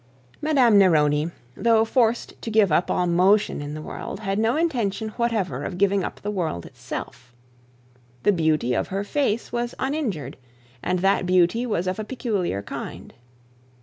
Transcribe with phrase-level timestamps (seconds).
[0.41, 5.09] Madame Neroni, though forced to give up all motion in the world, had no intention
[5.09, 7.31] whatever of giving up the world itself.
[8.23, 10.37] The beauty of her face was uninjured,
[10.81, 13.13] and that beauty was of a peculiar kind.